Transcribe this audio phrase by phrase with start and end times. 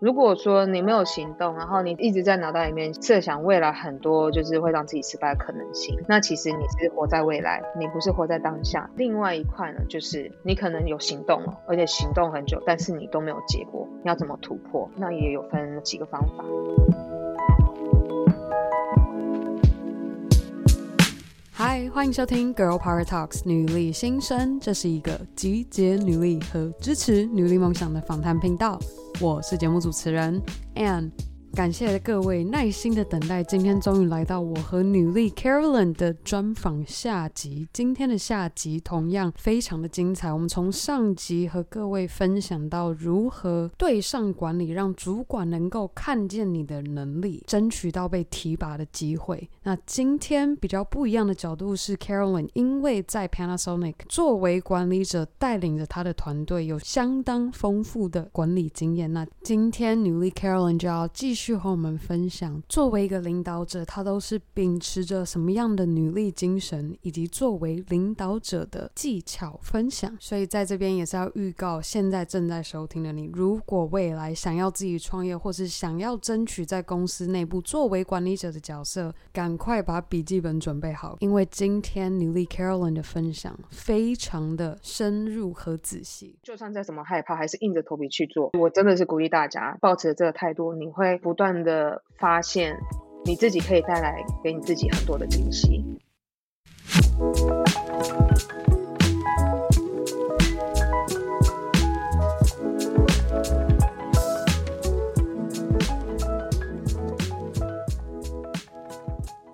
[0.00, 8.88] 如果说你没有行动，然后你一直在脑袋里面设想未来很多就是会让自己失败的可能性，那其实你是活在未来，你不是活在当下。
[8.96, 14.88] 另外一块呢，就是你可能有行动了，而且行动很久，但是你都没有结果，你要怎么突破？
[14.96, 16.44] 那也有分几个方法。
[21.52, 28.78] 嗨，欢迎收听 Girl Power Talks 女力新生，这是一个集结女力和支持女力梦想的访谈频道。
[29.20, 30.42] 我是节目主持人
[30.76, 31.29] Ann。
[31.52, 37.68] 感谢各位耐心的等待，今天终于来到我和女力 Carolyn 的专访下集。
[37.72, 40.32] 今天的下集同样非常的精彩。
[40.32, 49.50] 我们从上集和各位分享到如何对上管理，让主管能够看见你的能力，争取到被提拔的机会。
[49.64, 59.12] 那今天比较不一样的角度是 Carolyn，因为在 Panasonic 作为管理者，带领着他的团队，有相当丰富的管理经验。
[59.12, 61.39] 那今天女力 Carolyn 就要继续。
[61.40, 70.14] 去和我们分享，作为一个领导者，他都是秉持着什么样的努力精神，以及作为领导者的技巧分享。
[70.20, 86.36] 所以在这边也是要预告，现在正在收听的你，如果未来想要自己创业，或是想要争取在公司内部作为管理者的角色，赶快把笔记本准备好，因为今天努力 Carolyn 的分享非常的深入和仔细。
[86.42, 88.50] 就算再怎么害怕，还是硬着头皮去做。
[88.58, 91.18] 我真的是鼓励大家，保持这个态度，你会。
[91.30, 92.76] 不断的发现，
[93.24, 95.80] 你自己可以带来给你自己很多的惊喜。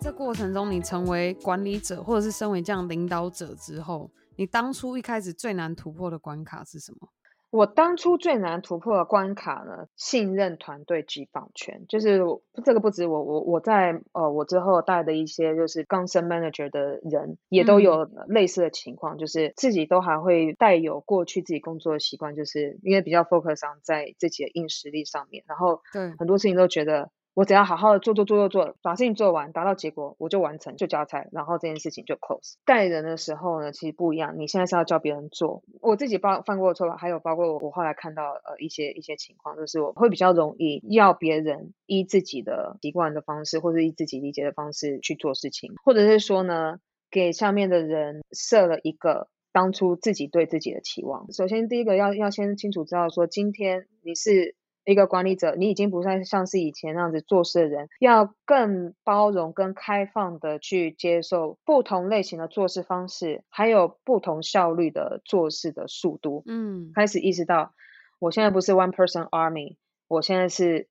[0.01, 7.11] 这过程中，你成为管理者，或者是身为这样领导者之后，你当初一开始最难突破的关卡是什么？
[7.51, 12.21] 我当初最难突破的关卡呢，信任团队及放权，就是
[12.65, 27.11] 这个不止我，我我在呃我之后带的一些就是刚升 manager 的人，也都有类似的情况，嗯、就是自己都还会带有过去自己工作的习惯，就是因为比较 focus on 在自己的硬实力上面，然后对很多事情都觉得。
[27.37, 32.55] 我只要好好的做做做做做，把事情做完，达到结果，我就完成，就交差，然后这件事情就 close。
[32.65, 34.39] 带人的时候呢，其实不一样。
[34.39, 46.79] 你现在是要教别人做，我自己包犯过的错吧，还有包括我后来看到呃一些一些情况，就是我会比较容易要别人依自己的习惯的方式，或者依自己理解的方式去做事情，或者是说呢，
[47.11, 51.31] 给下面的人设了一个当初自己对自己的期望。
[51.35, 54.56] 首先第一个要要先清楚知道说，今天你是。
[54.87, 66.45] 一个管理者，你已经不再像是以前那样子做事的人，要更包容、更开放的去接受不同类型的做事方式，还有不同效率的做事的速度。
[66.47, 67.75] 嗯，开始意识到，
[68.21, 69.77] 我现在不是 one person army，
[70.07, 70.89] 我现在是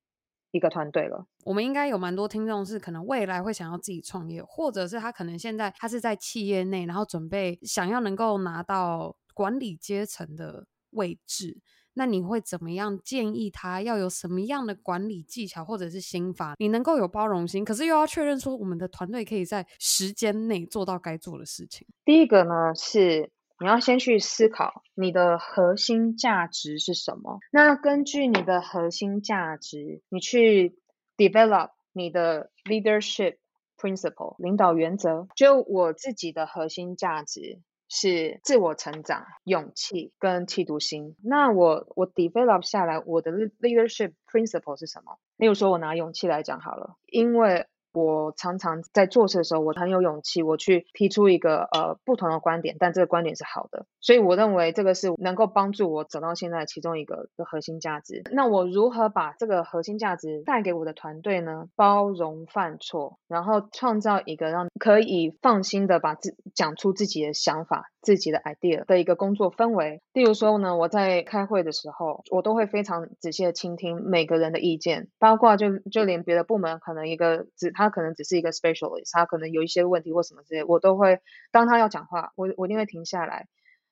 [0.50, 1.26] 一个团队了。
[1.44, 11.56] 我们应该有蛮多听众是可能未来会想要自己创业，或者是他可能现在他是在企业内，然后准备想要能够拿到管理阶层的位置。
[11.98, 16.54] 那你会怎么样建议他要有什么样的管理技巧或者是心法？
[16.58, 21.86] 你能够有包容心，可是又要确认说我们的团队可以在时间内做到该做的事情。
[22.04, 27.38] 第一个呢是你要先去思考你的核心价值是什么。
[27.50, 30.78] 那根据你的核心价值，你去
[31.16, 33.38] develop 你的 leadership
[33.78, 35.26] principle 领导原则。
[35.34, 37.62] 就我自己的核心价值。
[37.88, 41.16] 是自我成长、勇气跟企图心。
[41.22, 45.18] 那我我 develop 下来，我的 leadership principle 是什么？
[45.36, 47.66] 例如说，我拿勇气来讲好了，因为。
[47.96, 58.22] 我常常在做事的时候，我很有勇气，我去提出一个呃不同的观点，但这个观点是好的，所以我认为这个是能够帮助我走到现在其中一个的核心价值。
[58.32, 61.68] 那我如何把这个核心价值带给我的团队呢？
[61.74, 67.86] 包容犯错，然后创造一个让可以放心的把自讲出自己的想法。
[68.02, 81.20] 自己的 idea 的一个工作氛围，例如说呢，我在开会的时候，我都会非常仔细的倾听每个人的意见，包括就就连别的部门可能一个只他他可能只是一个 specialist，他可能有一些问题或什么之类，我都会
[81.52, 83.46] 当他要讲话，我我一定会停下来，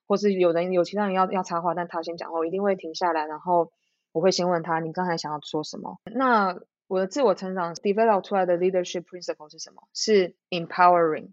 [0.07, 3.71] 或是有人有其他人要要插话，但他先讲话，我一定会停下来，然后
[4.13, 5.99] 我会先问他，你刚才想要说什么？
[6.13, 6.59] 那
[6.89, 9.85] 我的自我成长 develop 出来的 leadership principle 是什么？
[9.95, 11.31] 是 empowering。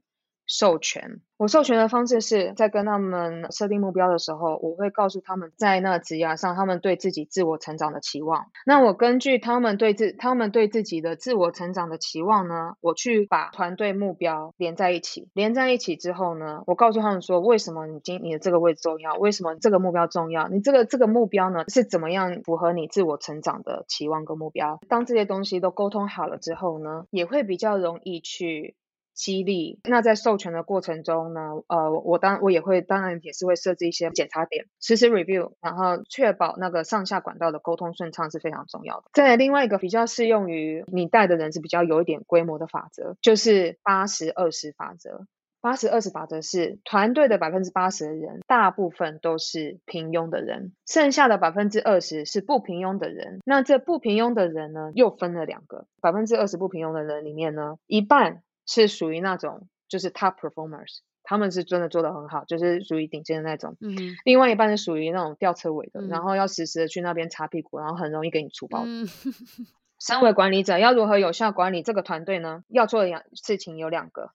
[0.51, 1.21] 授权。
[1.37, 8.45] 我授权的方式是在跟他们设定目标的时候，我会告诉他们在那职涯上他们对自己自我成长的期望。
[8.63, 15.29] 那我根据他们对自他们对自己的自我成长的期望呢，我去把团队目标连在一起。
[15.33, 19.15] 连在一起之后呢，我告诉他们说，为什么你今你的这个位置重要？
[19.15, 20.47] 为什么这个目标重要？
[20.49, 24.79] 你这个这个目标呢是怎么样符合你自我成长的期望跟目标？
[24.87, 28.75] 当这些东西都沟通好了之后呢，也会比较容易去。
[29.21, 29.79] 激励。
[29.83, 39.03] 那在授权的过程中呢，呃，我当我也会，当然也是会设置一些检查点，实时 review，然后确保那个上下管道的沟通顺畅是非常重要的。
[39.13, 45.27] 再另外一个比较适用于你带的人是比较有一点规模的法则，就是八十二十法则。
[45.63, 53.41] 八十二十法则是团队的百分之八十的人，大部分都是平庸的人，剩下的百分之二十是不平庸的人。
[53.45, 58.41] 那这不平庸的人呢，又分了两个，百分之二十不平庸的人里面呢，一半。
[58.71, 63.75] 是属于那种就是 top performers，他们是真的做得很好，就是属于顶尖的那种。
[63.81, 68.83] 嗯，另外一半是属于那种吊车尾的，嗯、然后要时时的去那边擦屁股，然后很容易给你出包。
[68.85, 69.07] 嗯，
[69.99, 72.63] 身为管理者要如何有效管理这个团队呢？
[72.69, 74.31] 要做的两事情有两个，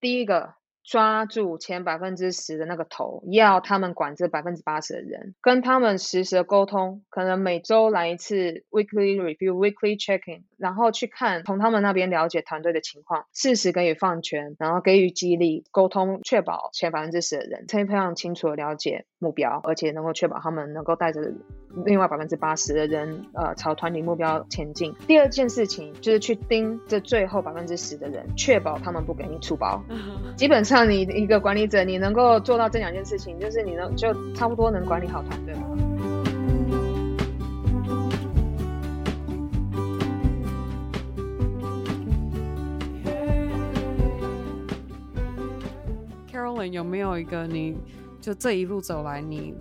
[0.00, 0.54] 第一个。
[0.84, 21.20] 抓住前百分之十的那个头，要他们管这百分之八十的人，跟他们实时的沟通，可能每周来一次 weekly review、weekly checking，然后去看从他们那边了解团队的情况，适时给予放权，然后给予激励，沟通，确保前百分之十的人可以非常清楚的了解目标，而且能够确保他们能够带着
[21.84, 24.94] 另外百分之八十的人，呃，朝团体目标前进。
[25.06, 29.80] 第二件事情就是去盯这最后百分之十的人，确保他们不给你出包，
[30.36, 30.88] 基本上。
[30.88, 35.97] 你一个管理者，你能够做到这两件事情，就是你能就差不多能管理好团队了。
[46.72, 47.76] 有没有一个你
[48.20, 49.54] 就这一路走来你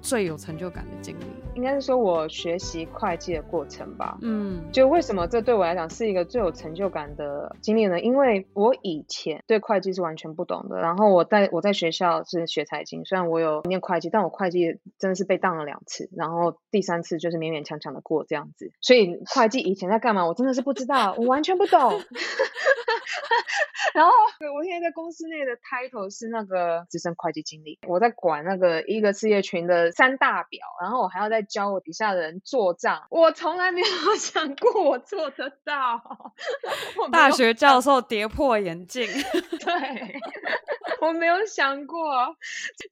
[0.00, 1.24] 最有成就感的经历？
[1.54, 4.18] 应该是说，我学习会计的过程吧。
[4.22, 8.00] 嗯，就为什么这对我来讲是一个最有成就感的经历呢？
[8.00, 10.80] 因为我以前对会计是完全不懂的。
[10.80, 18.72] 然后我在我在学校是学财经，虽然我有念会计，但我会计真的是被当了两次，然后第三次就是勉勉强强的过这样子。
[18.80, 21.92] 所以会计以前在干嘛，我真的是不知道，我完全不懂。
[23.94, 24.10] 然后
[24.54, 33.86] 我现在在公司内的 title 是那个资深会计经理，我在管那个一个事业群的三大表，然后我还要再教我底下的人做账，我从来没有
[34.18, 36.02] 想过我做得到。
[37.12, 39.06] 大学教授跌破眼镜，
[39.64, 40.20] 对，
[41.00, 42.36] 我没有想过，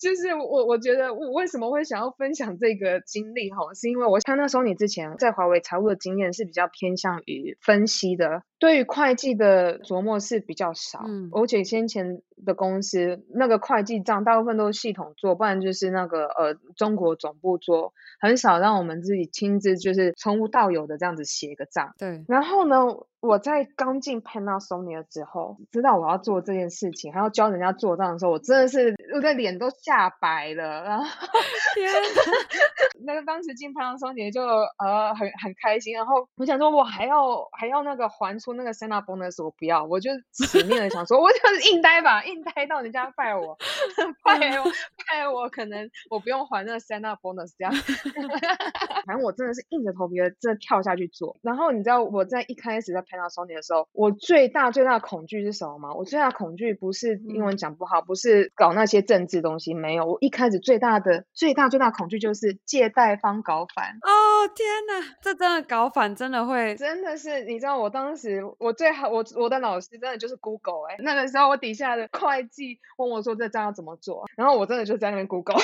[0.01, 8.43] 就是我我觉得我为什么会想要分享这个经历哈，是因为我看那时候你之前在华为财务的经验是比较偏向于分析的。
[8.59, 21.93] 对于会计的琢磨是比较少，嗯，而且先前的公司那个会计账大部分都是系统做，不然就是那个呃中国总部做，很少让我们自己亲自就是从无到有的这样子写一个账。
[21.99, 22.85] 对，然后呢，
[23.21, 30.85] 我在刚进 Panasonic 之后，知道我要做这件事情，还要教人家做账的时候，我真的是我的脸都吓白了。
[30.85, 31.05] 然后
[31.75, 31.91] 天，
[33.05, 38.53] 那个当时进 Panasonic 就呃很很开心，然后我想说我还要还要那个还出。
[38.55, 43.57] 那个 sign up bonus 我不要，我就死命的想说，我就是硬待吧，硬待到人家 fire 我
[44.25, 47.73] ，fire 我，fire 我，可能我不用还那个 stand up bonus 这样。
[49.07, 51.37] 反正我真的是硬着头皮的，真的跳下去做。
[51.43, 55.93] 然后你知道我在一开始在 Panasonic 的时候，我最大最大的恐惧是什么吗？
[55.93, 60.05] 我最大的恐惧不是英文讲不好，不是搞那些政治东西，没有。
[60.07, 63.99] 我一开始最大的最大最大的恐惧就是借贷方搞反。
[64.03, 68.43] 哦天哪，这真的搞反真的会，真的是你知道我当时。
[68.59, 75.61] 我最好，我我的老师真的就是 Google 哎、欸，那个时候我底下的会计问我说这账要怎么做，然后我真的就在那边 Google。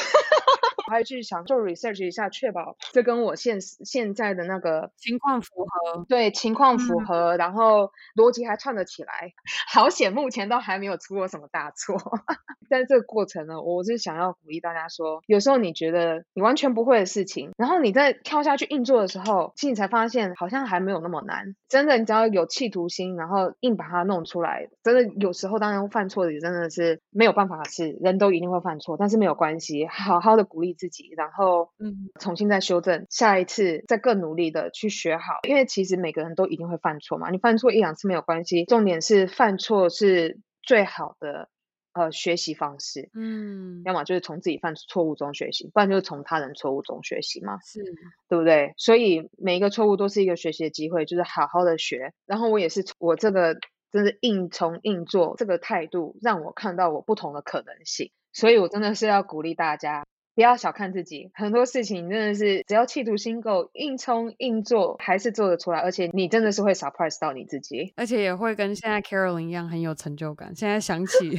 [0.89, 6.07] 我还去想做 research 一下，确保这跟我现现在的那个情况符合。
[6.09, 9.33] 对，情况符合，嗯、然后逻辑还串得起来。
[9.71, 11.95] 好险，目前都还没有出过什么大错。
[12.71, 21.55] 在这个过程呢，我是想要鼓励大家说，有时候你觉得你完全不会的事情，然后你在跳下去硬做的时候，其实你才发现好像还没有那么难。
[21.69, 30.78] 真的，你只要有企图心，然后硬把它弄出来，真的有时候当然犯错的也真的是没有办法的事，人都一定会犯错，但是没有关系，好好的鼓励。
[30.79, 41.51] 自己，然后嗯，重新再修正，下一次再更努力的去学好，因为其实每个人都一定会犯错嘛，你犯错一两次没有关系，重点是犯错是最好的
[41.93, 47.83] 呃学习方式，嗯，要么就是从自己犯错误中学习，不然就是从他人错误中学习嘛，是，
[48.29, 48.73] 对不对？
[48.77, 52.13] 所以每一个错误都是一个学习的机会，就是好好的学。
[52.27, 53.57] 然后我也是我这个
[53.91, 58.13] 真的硬从硬做这个态度，让我看到我不同的可能性。
[58.31, 60.05] 所以我真的是要鼓励大家。
[60.39, 70.55] 不要小看自己，很多事情真的是只要企图心够，硬冲硬做还是做得出来，而且你真的是会 surprise 到你自己，而且也会跟现在 Carolyn 一样很有成就感。
[70.55, 71.31] 现在想起，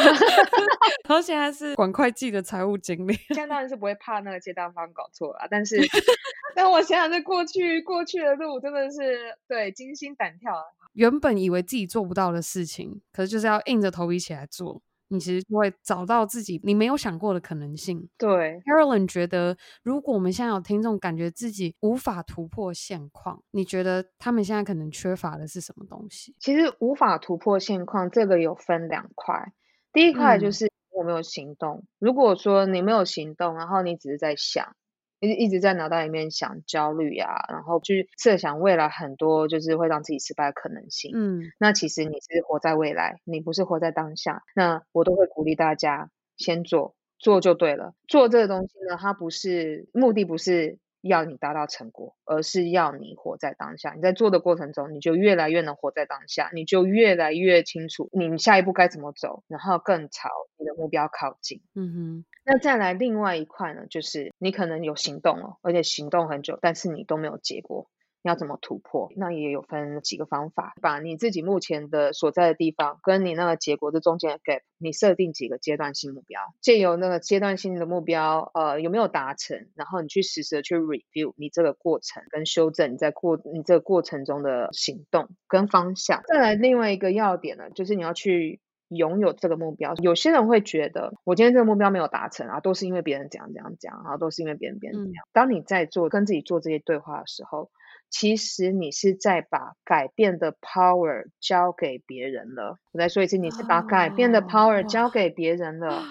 [0.00, 5.76] 然后现在是管会计的财务经理，现在当然是不会怕那个接单方搞错了，但是，
[6.56, 10.62] 但我想想这过去过去的路真的是对惊心胆跳啊。
[10.94, 14.80] 原本以为自己做不到的事情，可是就是要硬着头皮起来做。
[15.08, 18.08] 你其实就会找到自己你没有想过的可能性。
[18.16, 26.34] 对，Carolyn 觉得，如果我们现在有听众感觉自己无法突破现况，你觉得他们现在可能缺乏的是什么东西？
[26.38, 29.52] 其实无法突破现况，这个有分两块。
[29.92, 31.76] 第一块就是我没有行动。
[31.76, 31.86] 嗯。
[31.98, 34.76] 如果说你没有行动，然后你只是在想。
[35.20, 41.10] 一一直在脑袋里面想焦虑呀，然后去设想未来很多就是会让自己失败的可能性。
[41.14, 44.42] 嗯，那其实你是活在未来，你不是活在当下。
[44.54, 47.94] 那我都会鼓励大家先做，做就对了。
[48.06, 50.78] 做这个东西呢，它不是，目的不是。
[51.00, 53.92] 要你达到成果，而是要你活在当下。
[53.94, 61.62] 你在做的过程中，你就越来越能活在当下，你就越来越清楚你下一步该怎么走，然后更朝你的目标靠近。
[61.74, 62.24] 嗯哼。
[62.44, 67.88] 那再来另外一块呢，就是你可能有行动了，而且行动很久，但是你都没有结果。
[68.28, 69.10] 要怎么突破？
[69.16, 79.68] 那也有分几个方法，把你自己目前的所在的地方跟你那个结果的中间的 gap，你设定几个阶段性目标，借由那个阶段性的目标，呃，有没有达成？
[79.74, 86.22] 然后你去实时的去 review 你这个过程跟修正你在过你这个过程中的行动跟方向。
[86.28, 89.94] 再来另外一个要点呢，就是你要去拥有这个目标。
[90.02, 95.24] 有些人会觉得，我今天这个目标没有达成啊，都是因为别人怎样怎样讲，然后都是因为别人别人怎样。
[95.32, 97.70] 当你在做跟自己做这些对话的时候。
[98.10, 102.78] 其实你是在把改变的 power 交给别人了。
[102.92, 106.02] 我再说一次，你是把改变的 power 交给别人了。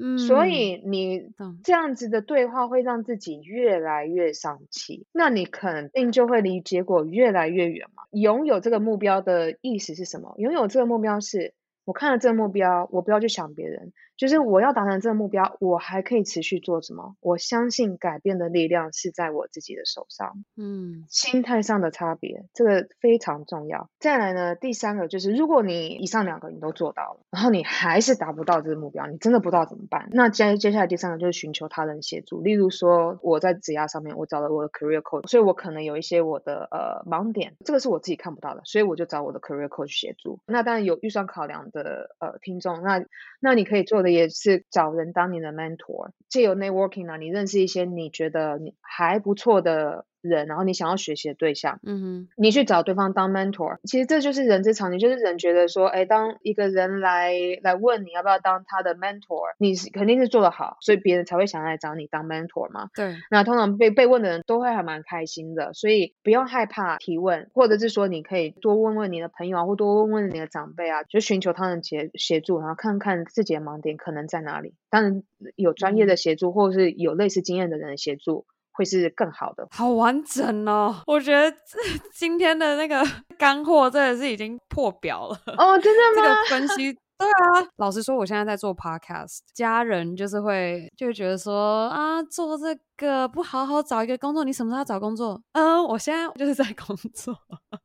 [0.00, 1.32] 嗯，所以你
[1.64, 8.02] 这样子的对话会让自己越来越丧气，那你肯定就会离结果越来越远嘛。
[8.10, 10.34] 拥有这个目标的意思是什么？
[10.38, 11.54] 拥有这个目标是。
[11.86, 17.16] 我看了这个目标，我不要去想别人，就是我要达成这个目标，我还可以持续做什么？
[17.20, 20.44] 我相信改变的力量是在我自己的手上。
[20.56, 23.88] 嗯，心态上的差别，这个非常重要。
[23.98, 30.08] 再来呢，第三个就是，如果你以上两个你都做到了，然后你还是达不到这个目标，你真的不知道怎么办？
[30.10, 32.42] 那接接下来第三个就是寻求他人协助。
[32.42, 40.40] 例如说，我在职涯上面，我找了我的 career coach，所以我可能有一些我的呃盲点，这个是我自己看不到的，所以我就找我的 career coach 协助。
[40.46, 41.86] 那当然有预算考量的。
[41.86, 43.04] 的呃听众，那
[43.38, 50.06] 那你可以做也是找人当你的 mentor，借由 networking 啊，你认识一些你觉得你还不错的。
[50.26, 62.88] 人，然后你想要学习的对象，嗯哼，你去找对方当 mentor，其实这就是人之常情，就是人觉得说，哎，当一个人来来问你要不要当他的 mentor，你肯定是做得好，所以别人才会想来找你当 mentor 嘛。
[62.94, 74.74] 对，那通常被被问的人都会还蛮开心的，所以不用害怕提问，或者是说你可以多问问你的朋友啊，或多问问你的长辈啊，就寻求他们协协助，然后看看自己的盲点可能在哪里。
[74.90, 75.22] 当然
[75.56, 78.46] 有专业的协助，或者是有类似经验的人的协助。
[78.76, 80.94] 会是更好的，好完整哦！
[81.06, 81.56] 我觉得
[82.12, 83.02] 今天的那个
[83.38, 86.28] 干货真的是已经破表了哦，真的 吗？
[86.28, 87.66] 这个分析，对啊。
[87.76, 95.40] 老实说，我现在在做 podcast，家人就是会就会觉得说啊，做这个不好好找一个工作，你什么时候要找工作？
[95.52, 97.34] 嗯，我现在就是在工作。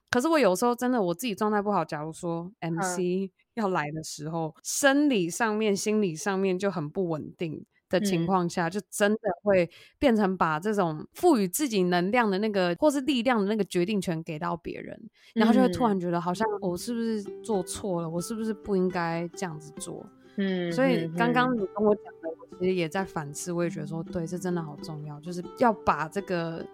[0.10, 7.65] 可是我有时候真的我自己状态不好，假如说 MC 要来的时候，嗯、生理上面、心理上面就很不稳定。
[7.91, 9.69] 的情况下，就真的会
[10.00, 15.00] 变成把这种赋予自己能量的那个，或是力量的那个决定权给到别人，
[15.36, 20.03] 然后就会突然觉得好像我是不是做错了，我是不是不应该这样子做？
[20.38, 26.65] 嗯，所以刚刚你跟我讲的，我其实也在反思，我也觉得说，对，这真的好重要，就是要把这个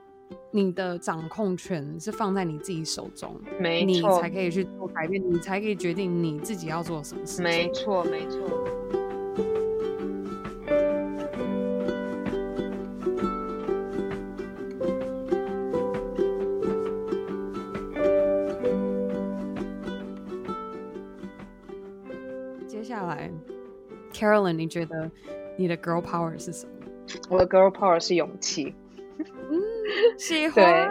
[0.52, 7.44] 你的掌控权是放在你自己手中，没错，你才可以去做改变，你才可以决定你自己要做什么事情。
[7.44, 8.40] 没错，没错。
[24.18, 25.10] ，Carolyn，你觉得
[25.58, 26.74] 你的 girl power 是什么？
[27.30, 28.76] 我的 girl power 是勇气。
[29.20, 29.62] 嗯，
[30.18, 30.90] 喜欢，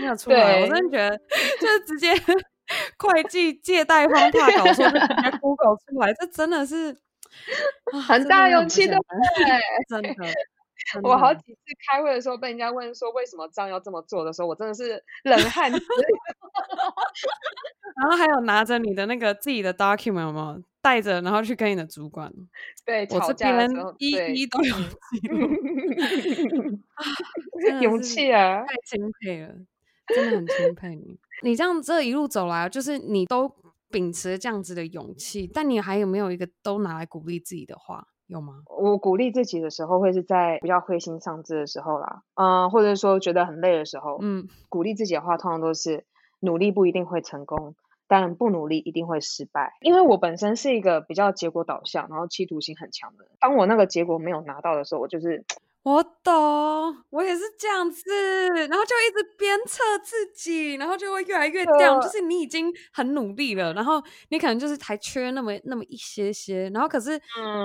[0.00, 1.18] 没有出来，我真的觉得，
[1.60, 2.12] 就是直接
[2.98, 6.96] 会计借贷方怕 搞错，就直接 Google 出来，这真的是
[8.06, 8.96] 很大勇气的，
[9.88, 10.14] 真的。
[11.02, 15.70] 我好几次开会的时候被人家问说为什么这样要这么做的时候，我真的是冷汗。
[17.96, 22.32] 然后还有拿着你的那个自己的 document 有没有带着，然后去跟你的主管。
[22.84, 24.74] 对，我这边一一都有
[25.10, 25.48] 记录。
[27.80, 29.54] 勇气啊，太钦佩了，
[30.08, 31.18] 真的很钦佩你。
[31.42, 33.50] 你这样这一路走来，就是你都
[33.90, 38.08] 秉持这样子的勇气，但你还有没有一个都拿来鼓励自己的话？
[38.26, 38.62] 有吗？
[38.66, 46.04] 我鼓励自己的时候，会是在比较灰心丧志的时候啦，嗯，或者说觉得很累的时候，嗯，鼓励自己的话，通常都是
[46.40, 47.74] 努力不一定会成功，
[48.08, 49.74] 但不努力一定会失败。
[49.80, 53.32] 因为我本身是一个比较结果导向，然后企图心很强的人。
[53.40, 55.44] 当我那个结果没有拿到的时候，我就是。
[55.84, 56.32] 我懂，
[57.10, 58.02] 我也是这样子，
[58.48, 62.02] 然后就一直鞭策自己，然后就会越来越 down。
[62.02, 67.20] 就是你已经很努力了，然后你可能就是还缺那么那么一些些，然后可是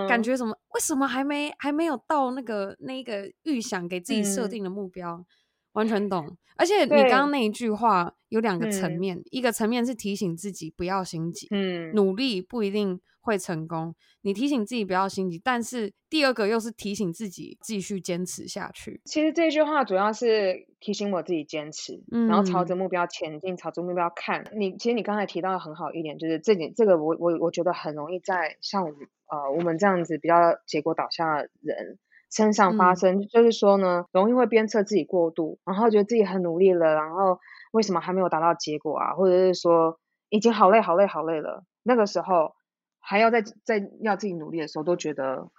[0.09, 0.51] 感觉什么？
[0.51, 5.13] 嗯、为什么还没还没有到那个那个预想给自己设定的目标？
[5.13, 5.25] 嗯、
[5.73, 6.38] 完全懂。
[6.57, 13.93] 而且你刚刚那一句话有两个层面，一个层面是提醒自己不要心急，嗯，努力不一定会成功。
[14.21, 18.99] 你提醒自己不要心急，但是第二个又是提醒自己继续坚持下去。
[19.05, 24.43] 其实这句话主要是提醒我自己坚持，嗯、然后朝着目标前进，朝着目标看。
[24.55, 30.35] 你其实你刚才提到的很好一点，就是这点，这个我我我觉得很容易在像我呃我们这样子比较
[30.65, 31.97] 结果导向的人
[32.29, 37.39] 身上发生，嗯、就是说呢，容易会鞭策自己过度，然后觉得自己很努力了，然后
[37.71, 39.13] 为什么还没有达到结果啊？
[39.13, 39.97] 或者是说
[40.27, 42.53] 已经好累好累好累了，那个时候。
[43.00, 45.50] 还要再再要自己努力的时候，都觉得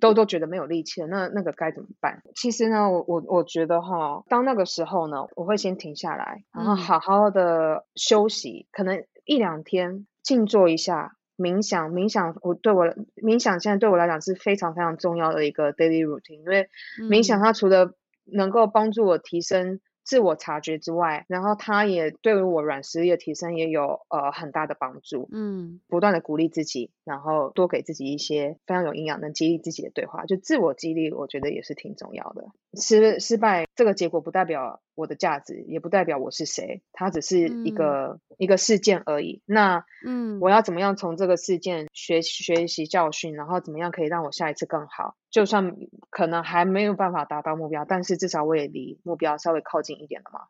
[0.00, 1.06] 都都觉得没有力气了。
[1.06, 2.22] 那那个该怎么办？
[2.34, 12.36] 其实呢，我我我觉得哈，当那个时候呢，我会先停下来，然后好好的休息，嗯、可能一两天静坐一下，冥想冥想。
[12.42, 12.86] 我对我
[13.22, 16.68] 冥想现在对我来讲是非常非常重要的一个 daily routine，因为
[17.08, 17.94] 冥想它除了
[18.24, 19.80] 能够帮助我提升。
[20.04, 25.28] 自我察觉之外，然后他也对于我软实力的提升也有呃很大的帮助。
[25.32, 32.46] 嗯，不断的鼓励自己，然后多给自己一些非常有营养、能激励自己的对话，就自我激励，我觉得也是挺重要的。
[32.74, 39.40] 失失败这个结果不代表我的价值，也不代表我是谁，它只是一个、嗯、一个事件而已。
[39.46, 45.16] 那嗯，我要怎么样从这个事件学学习教训，然后怎么样可以让我下一次更好？
[45.30, 45.74] 就算
[46.10, 50.40] 可能还没有办法达到目标，但是至少我也离目标稍微靠近一点了嘛。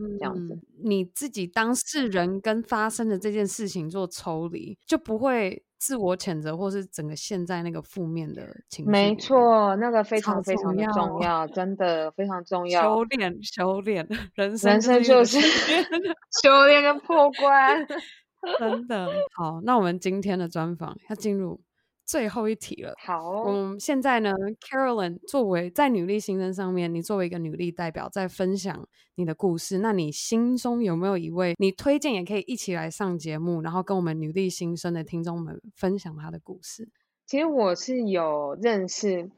[0.00, 8.90] 嗯，这样子，你自己当事人跟发生的这件事情做抽离，就不会自我谴责，或是整个现在那个负面的情绪。
[8.90, 12.82] 没错，那个非常非常的重要，真的非常重 要。
[12.82, 15.38] 修炼，修炼，人生人生就是
[16.42, 17.86] 修炼跟破关，
[18.58, 19.08] 真的。
[19.34, 21.60] 好，那我们今天的专访要进入。
[22.08, 22.94] 最后一题了。
[22.96, 36.88] 好，嗯，现在呢，Carolyn 作为在女力新生上面，你作为一个女力代表，在分享你的故事，那你心中有没有一位你推荐也可以一起来上节目，然后跟我们女力新生的听众们分享她的故事？
[37.26, 39.30] 其实我是有认识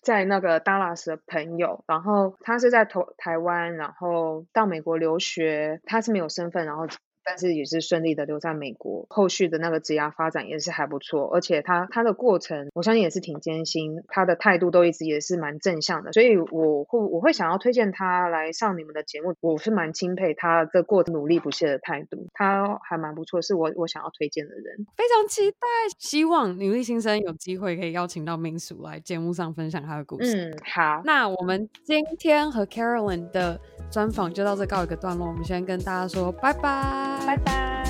[0.00, 6.86] 在那个 Dallas 的朋友，然后他是在台台湾，然后到美国留学，他是没有身份，然后。
[7.24, 25.58] 但是也是顺利的留在美国，后续的那个职涯发展也是还不错，而且他他的过程，我相信也是挺艰辛，他的态度都一直也是蛮正向的，所以我会我会想要推荐他来上你们的节目，我是蛮钦佩他这过程努力不懈的态度，他还蛮不错，是我我想要推荐的人，非常期待，
[25.98, 30.50] 希望女力新生有机会可以邀请到民俗来节目上分享他的故事。
[30.50, 37.11] 嗯，好，那我们今天和 Carolyn 的专访就到这告一个段落，我们先跟大家说拜拜。
[37.26, 37.81] 拜拜。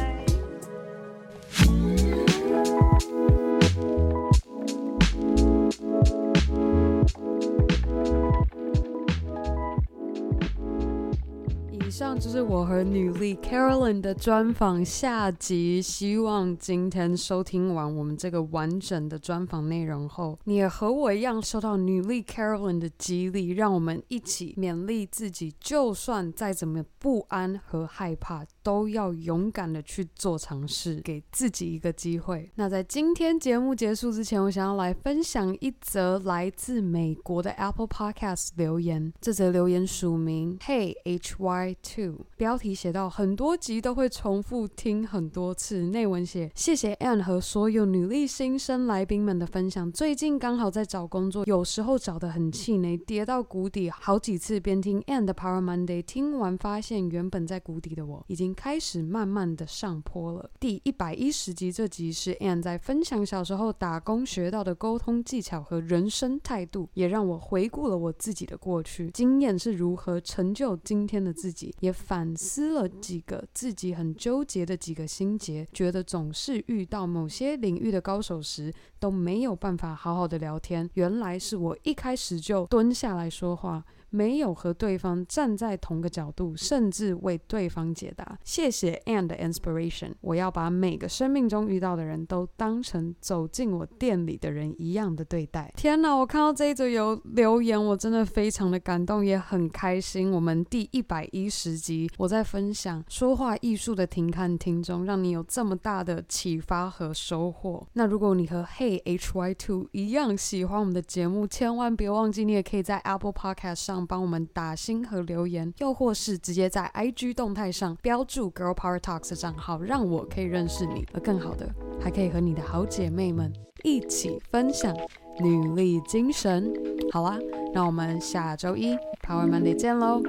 [11.92, 15.82] 上就是我和女力 Carolyn 的专访下集。
[15.82, 32.50] 希望今天收听完我们这个完整的专访内容后，你也和我一样受到女力 Carolyn 的激励，让我们一起勉励自己，就算再怎么不安和害怕，都要勇敢的去做尝试，给自己一个机会。
[32.54, 39.12] 那在今天节目结束之前，我想要来分享一则来自美国的 Apple Podcast 留言。
[39.20, 41.76] 这则留言署名 Hey HY。
[41.82, 49.90] Two 标题写到很多集都会重复听很多次，内文写谢谢 Anne 和所有女力新生来宾们的分享。
[49.90, 54.60] 最近刚好在找工作，有时候找得很气馁，跌到谷底好几次。
[54.60, 60.48] 边听 Anne 的 Power Monday，听完发现原本在谷底的我已经开始慢慢的上坡了。
[60.60, 71.71] 第一百一十集这集是 Anne 在分享小时候打工学到的沟通技巧和人生态度，也让我回顾了我自己的过去经验是如何成就今天的自己。
[71.80, 80.88] 也反思了几个自己很纠结的几个心结，觉得总是遇到某些领域的高手时都没有办法好好的聊天。
[80.94, 83.84] 原来是我一开始就蹲下来说话。
[84.12, 88.38] 没有和对方站在同个角度，甚至为对方解答。
[88.44, 95.72] 谢谢 And inspiration，我要把每个生命中遇到的人都当成走进我店里的人一样的对待。
[95.76, 100.30] 天哪，我看到这一则有留言，我真的非常的感动，也很开心。
[100.30, 107.86] 我们第一百一十集，我在分享说话艺术的停看听中，让你有这么大的启发和收获。
[107.94, 121.06] 那如果你和 Hey HY Two 一样喜欢我们的节目，千万别忘记，你也可以在 Apple Podcast 上帮我们打星和留言，又或是直接在 IG 动态上标注 Girl Power Talks 的账号，让我可以认识你。
[121.12, 121.68] 而更好的，
[122.00, 124.96] 还可以和你的好姐妹们一起分享
[125.40, 126.72] 女力精神。
[127.10, 127.38] 好啦，
[127.74, 128.94] 那我们下周一
[129.26, 130.22] Power Monday 见喽，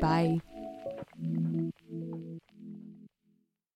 [0.00, 0.38] 拜。